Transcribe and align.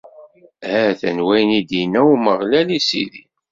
Ha-t-an 0.71 1.19
wayen 1.25 1.51
i 1.59 1.61
d-inna 1.69 2.01
Umeɣlal 2.13 2.67
i 2.77 2.79
Sidi. 2.87 3.23